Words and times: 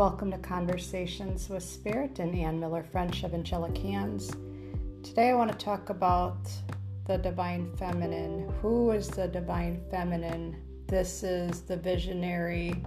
Welcome 0.00 0.30
to 0.30 0.38
Conversations 0.38 1.50
with 1.50 1.62
Spirit 1.62 2.20
and 2.20 2.34
Ann 2.34 2.58
Miller 2.58 2.82
French 2.82 3.22
of 3.22 3.34
Angelic 3.34 3.76
Hands. 3.76 4.30
Today 5.02 5.28
I 5.28 5.34
want 5.34 5.52
to 5.52 5.58
talk 5.58 5.90
about 5.90 6.38
the 7.06 7.18
Divine 7.18 7.70
Feminine. 7.76 8.50
Who 8.62 8.92
is 8.92 9.08
the 9.08 9.28
Divine 9.28 9.82
Feminine? 9.90 10.56
This 10.86 11.22
is 11.22 11.60
the 11.60 11.76
visionary, 11.76 12.82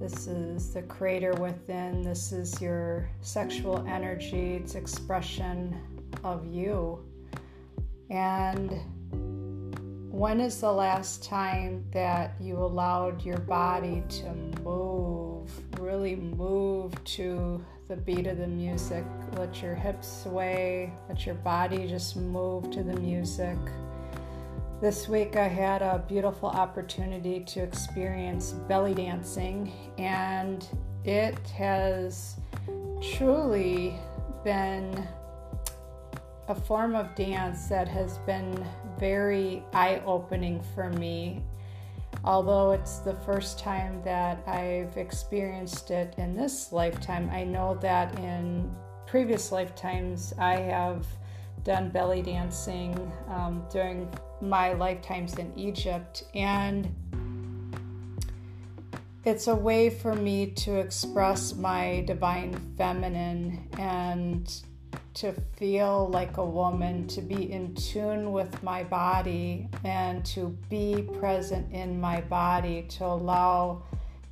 this 0.00 0.26
is 0.26 0.72
the 0.72 0.80
creator 0.80 1.34
within, 1.34 2.00
this 2.00 2.32
is 2.32 2.58
your 2.58 3.06
sexual 3.20 3.86
energy, 3.86 4.54
it's 4.54 4.76
expression 4.76 5.78
of 6.24 6.46
you. 6.46 7.04
And 8.08 8.80
when 10.10 10.40
is 10.40 10.58
the 10.58 10.72
last 10.72 11.22
time 11.22 11.84
that 11.90 12.34
you 12.40 12.56
allowed 12.56 13.22
your 13.22 13.40
body 13.40 14.02
to 14.08 14.32
move, 14.62 15.23
really 15.78 16.16
move 16.16 16.92
to 17.04 17.64
the 17.88 17.96
beat 17.96 18.26
of 18.26 18.38
the 18.38 18.46
music? 18.46 19.04
Let 19.36 19.62
your 19.62 19.74
hips 19.74 20.22
sway, 20.22 20.92
let 21.08 21.26
your 21.26 21.34
body 21.36 21.86
just 21.86 22.16
move 22.16 22.70
to 22.70 22.82
the 22.82 22.96
music. 23.00 23.58
This 24.80 25.08
week 25.08 25.36
I 25.36 25.48
had 25.48 25.82
a 25.82 26.04
beautiful 26.06 26.48
opportunity 26.48 27.40
to 27.40 27.60
experience 27.60 28.52
belly 28.52 28.94
dancing, 28.94 29.72
and 29.98 30.66
it 31.04 31.38
has 31.50 32.36
truly 33.00 33.98
been 34.44 35.06
a 36.48 36.54
form 36.54 36.94
of 36.94 37.14
dance 37.14 37.68
that 37.68 37.88
has 37.88 38.18
been 38.26 38.66
very 38.98 39.62
eye 39.72 40.02
opening 40.04 40.62
for 40.74 40.90
me. 40.90 41.42
Although 42.24 42.72
it's 42.72 42.98
the 42.98 43.14
first 43.14 43.58
time 43.58 44.02
that 44.04 44.46
I've 44.46 44.96
experienced 44.96 45.90
it 45.90 46.14
in 46.18 46.36
this 46.36 46.72
lifetime, 46.72 47.30
I 47.30 47.44
know 47.44 47.78
that 47.80 48.18
in 48.18 48.74
previous 49.06 49.52
lifetimes 49.52 50.32
I 50.38 50.56
have 50.56 51.06
done 51.64 51.90
belly 51.90 52.22
dancing 52.22 53.10
um, 53.28 53.64
during 53.70 54.08
my 54.40 54.74
lifetimes 54.74 55.38
in 55.38 55.52
Egypt. 55.56 56.24
And 56.34 56.94
it's 59.24 59.46
a 59.46 59.54
way 59.54 59.88
for 59.88 60.14
me 60.14 60.50
to 60.50 60.76
express 60.76 61.54
my 61.54 62.04
divine 62.06 62.54
feminine 62.76 63.68
and 63.78 64.62
to 65.14 65.32
feel 65.56 66.08
like 66.08 66.36
a 66.36 66.44
woman, 66.44 67.06
to 67.08 67.20
be 67.20 67.52
in 67.52 67.74
tune 67.74 68.32
with 68.32 68.62
my 68.62 68.82
body, 68.82 69.68
and 69.84 70.24
to 70.26 70.56
be 70.68 71.08
present 71.20 71.72
in 71.72 72.00
my 72.00 72.20
body, 72.22 72.82
to 72.90 73.04
allow 73.04 73.82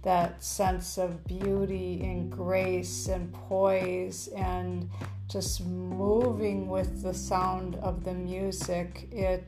that 0.03 0.43
sense 0.43 0.99
of 0.99 1.25
beauty 1.25 2.01
and 2.03 2.31
grace 2.31 3.07
and 3.07 3.33
poise 3.33 4.29
and 4.37 4.91
just 5.29 5.65
moving 5.65 6.69
with 6.69 7.03
the 7.03 7.15
sound 7.15 7.77
of 7.77 8.03
the 8.05 8.13
music. 8.13 9.09
It 9.13 9.45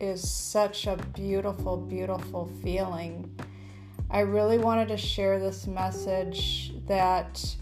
is 0.00 0.28
such 0.28 0.86
a 0.86 0.96
beautiful, 1.14 1.76
beautiful 1.76 2.50
feeling. 2.62 3.30
I 4.10 4.20
really 4.20 4.58
wanted 4.58 4.88
to 4.88 4.96
share 4.96 5.38
this 5.38 5.66
message 5.66 6.72
that 6.86 7.54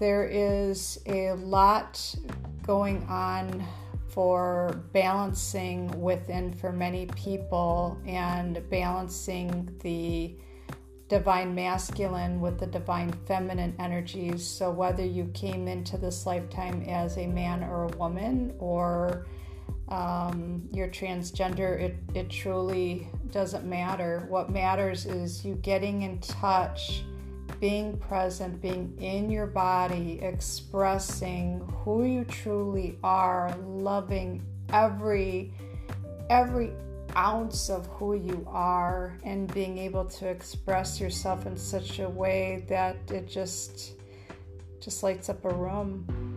there 0.00 0.24
is 0.24 0.98
a 1.06 1.32
lot 1.34 2.14
going 2.66 3.04
on 3.04 3.64
for 4.08 4.82
balancing 4.92 5.88
within 6.00 6.52
for 6.52 6.72
many 6.72 7.06
people 7.14 8.00
and 8.06 8.68
balancing 8.70 9.68
the 9.82 10.34
divine 11.08 11.54
masculine 11.54 12.40
with 12.40 12.58
the 12.58 12.66
divine 12.66 13.12
feminine 13.26 13.74
energies. 13.78 14.44
So, 14.44 14.70
whether 14.70 15.04
you 15.04 15.30
came 15.34 15.68
into 15.68 15.98
this 15.98 16.24
lifetime 16.24 16.82
as 16.88 17.18
a 17.18 17.26
man 17.26 17.62
or 17.62 17.84
a 17.84 17.96
woman 17.98 18.54
or 18.58 19.26
um, 19.90 20.66
you're 20.72 20.88
transgender, 20.88 21.78
it, 21.78 21.96
it 22.14 22.30
truly 22.30 23.06
doesn't 23.30 23.66
matter. 23.66 24.24
What 24.28 24.50
matters 24.50 25.04
is 25.04 25.44
you 25.44 25.56
getting 25.56 26.02
in 26.02 26.20
touch 26.20 27.04
being 27.60 27.98
present, 27.98 28.60
being 28.60 28.96
in 28.98 29.30
your 29.30 29.46
body, 29.46 30.18
expressing 30.22 31.60
who 31.84 32.04
you 32.04 32.24
truly 32.24 32.98
are, 33.04 33.54
loving 33.66 34.42
every 34.72 35.52
every 36.30 36.72
ounce 37.16 37.68
of 37.68 37.86
who 37.88 38.14
you 38.14 38.46
are 38.48 39.18
and 39.24 39.52
being 39.52 39.78
able 39.78 40.04
to 40.04 40.28
express 40.28 41.00
yourself 41.00 41.44
in 41.44 41.56
such 41.56 41.98
a 41.98 42.08
way 42.08 42.64
that 42.68 42.96
it 43.10 43.28
just 43.28 43.94
just 44.80 45.02
lights 45.02 45.28
up 45.28 45.44
a 45.44 45.52
room 45.52 46.29